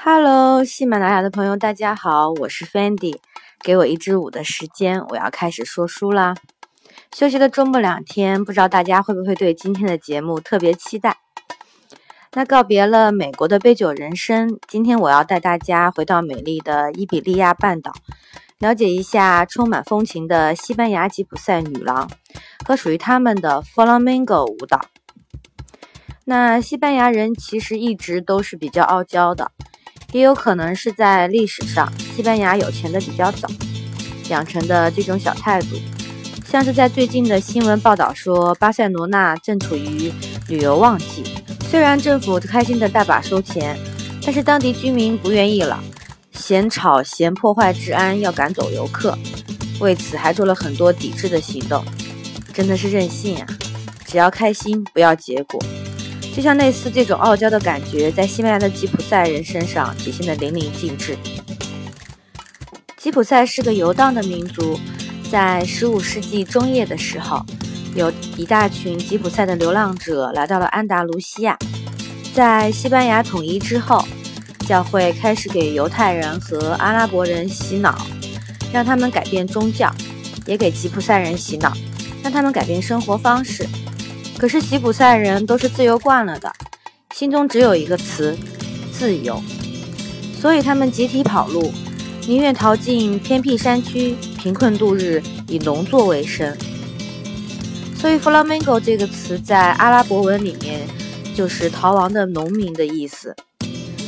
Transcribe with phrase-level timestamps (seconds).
[0.00, 3.18] Hello，喜马拉雅的朋友，大家好，我是 Fendi，
[3.64, 6.36] 给我一支舞的时间，我要开始说书啦。
[7.12, 11.16] 休息的周末两天，不知道大家会不会对今天的节目特别期待？
[12.34, 17.92] 那告别了美国的杯酒人生，今天我要带大家回到美丽的伊比利亚半岛，
[18.60, 22.08] 了解一下充满风情的西班牙吉普赛女郎
[22.64, 24.80] 和属于他们的 Flamenco 舞蹈。
[26.24, 29.50] 那西班牙人其实一直都是比较傲娇的。
[30.12, 33.46] 也有可能是在历史上，西班牙有钱的比较早，
[34.30, 35.76] 养成的这种小态度，
[36.46, 40.10] 像是在最近的新闻报道说，巴塞罗那正处于
[40.48, 41.22] 旅游旺季，
[41.70, 43.78] 虽然政府开心的大把收钱，
[44.22, 45.78] 但是当地居民不愿意了，
[46.32, 49.16] 嫌吵嫌破坏治安，要赶走游客，
[49.78, 51.84] 为此还做了很多抵制的行动，
[52.54, 53.46] 真的是任性啊！
[54.06, 55.60] 只要开心，不要结果。
[56.38, 61.18] 就像类似这种傲娇的感觉，在西班牙的吉普赛人身上体现的淋漓尽致。
[62.96, 64.78] 吉普赛是个游荡的民族，
[65.32, 67.44] 在15世纪中叶的时候，
[67.96, 71.58] 有一大群吉普赛的流浪者来到了安达卢西亚。
[72.32, 74.06] 在西班牙统一之后，
[74.64, 78.06] 教会开始给犹太人和阿拉伯人洗脑，
[78.72, 79.92] 让他们改变宗教，
[80.46, 81.72] 也给吉普赛人洗脑，
[82.22, 83.66] 让他们改变生活方式。
[84.38, 86.52] 可是吉普赛人都是自由惯了的，
[87.12, 88.38] 心中只有一个词：
[88.92, 89.42] 自由。
[90.40, 91.72] 所以他们集体跑路，
[92.24, 96.56] 宁愿逃进偏僻山区，贫困度日，以农作为生。
[97.96, 100.86] 所以 “flamenco” 这个词在阿拉伯文里面
[101.34, 103.34] 就是逃亡的农民的意思。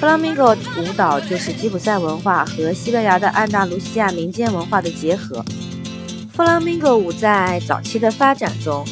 [0.00, 5.44] flamenco 舞蹈就是吉普赛文化和西班牙的安达卢西亚民间文化的结合。
[6.34, 8.86] flamenco 舞在早期的发展中。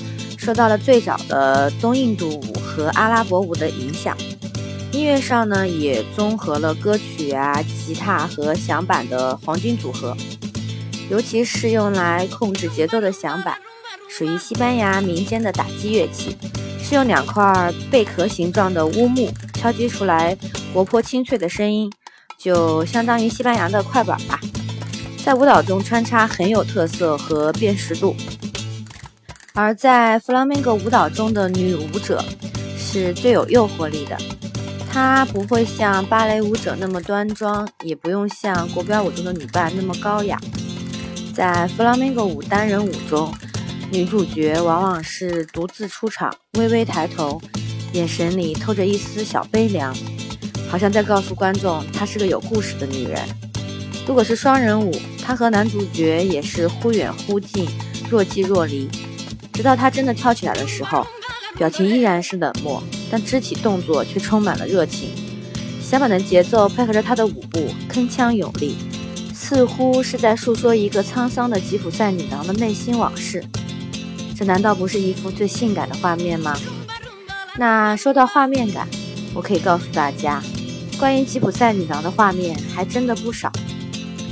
[0.45, 4.17] 受到了最早的东印度舞和阿拉伯舞的影响，
[4.91, 10.17] 音乐上呢也综合了歌曲啊、吉他和响板的黄金组合，
[11.09, 13.57] 尤其是用来控制节奏的响板，
[14.11, 16.37] 属于西班牙民间的打击乐器，
[16.83, 20.37] 是用两块贝壳形状的乌木敲击出来
[20.75, 21.89] 活泼清脆的声音，
[22.37, 24.41] 就相当于西班牙的快板吧，
[25.25, 28.17] 在舞蹈中穿插很有特色和辨识度。
[29.55, 32.25] 而在弗拉明戈舞蹈中的女舞者
[32.79, 34.17] 是最有诱惑力的，
[34.91, 40.39] 她不会像芭蕾舞者那么端庄，也不用像国标舞中的女伴那么高雅。
[41.35, 43.31] 在弗拉明戈舞单人舞中，
[43.91, 47.41] 女主角往往是独自出场，微微抬头，
[47.93, 49.95] 眼神里透着一丝小悲凉，
[50.71, 53.21] 好像在告诉观众她是个有故事的女人。
[54.07, 54.91] 如果是双人舞，
[55.23, 57.69] 她和男主角也是忽远忽近，
[58.11, 58.89] 若即若离。
[59.53, 61.07] 直到他真的跳起来的时候，
[61.57, 65.11] 表情依然是冷漠，但肢体动作却充满了热情。
[65.81, 68.77] 小满的节奏配合着他的舞步，铿锵有力，
[69.35, 73.45] 似乎是在诉说一个沧桑的吉普赛女郎的内心往事。
[74.35, 76.57] 这难道不是一幅最性感的画面吗？
[77.59, 78.89] 那说到画面感，
[79.35, 80.43] 我可以告诉大家，
[80.99, 83.53] 关于吉普赛女郎的画面还真的不少。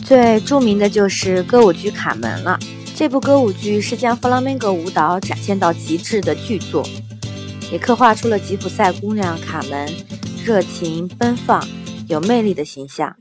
[0.02, 2.58] 最著名的就是歌舞剧《卡门》了。
[3.00, 6.86] 这部歌舞剧是将弗拉明戈舞蹈展现到极致的剧作，
[7.72, 9.90] 也刻画出了吉普赛姑娘卡门
[10.44, 11.66] 热情奔放、
[12.08, 13.16] 有魅力的形象。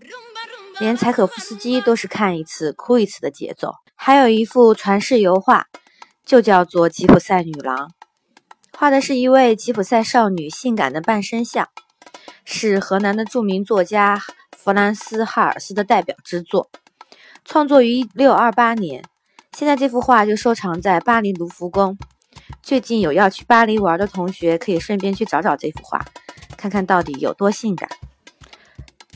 [0.82, 3.72] 连柴可夫斯基都是看一次哭一次的节奏。
[3.96, 5.68] 还有一幅传世油画，
[6.26, 7.78] 就叫做《吉普赛女郎》，
[8.78, 11.70] 画的是一位吉普赛少女性感的半身像，
[12.44, 14.22] 是河南的著名作家
[14.58, 16.70] 弗兰斯·哈尔斯的代表之作，
[17.46, 19.06] 创作于一六二八年。
[19.60, 21.98] 现在这幅画就收藏在巴黎卢浮宫。
[22.64, 26.06] 最近有要去巴黎玩的同学，可以顺便去找找这幅画，
[26.56, 27.90] 看看到底有多性感。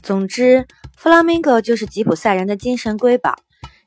[0.01, 0.67] 总之，
[0.97, 3.37] 弗拉明戈就是吉普赛人的精神瑰宝，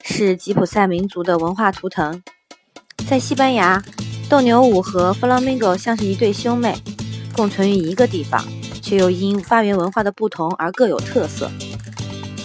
[0.03, 2.23] 是吉普赛民族的文化图腾。
[3.07, 3.83] 在西班牙，
[4.31, 6.75] 斗牛舞和弗拉明戈像是一对兄妹，
[7.35, 8.43] 共存于一个地方，
[8.81, 11.51] 却又因发源文化的不同而各有特色。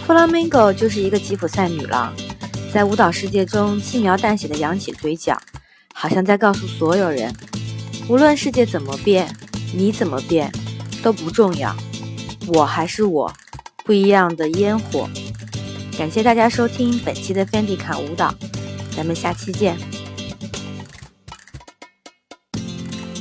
[0.05, 2.13] 弗拉明戈就是一个吉普赛女郎。
[2.73, 5.37] 在舞蹈世界中轻描淡写的扬起嘴角，
[5.93, 7.33] 好像在告诉所有人：
[8.07, 9.27] 无论世界怎么变，
[9.73, 10.49] 你怎么变
[11.03, 11.75] 都不重要，
[12.47, 13.31] 我还是我，
[13.83, 15.09] 不一样的烟火。
[15.97, 18.33] 感谢大家收听本期的 Fendi 卡舞蹈，
[18.95, 19.77] 咱们下期见。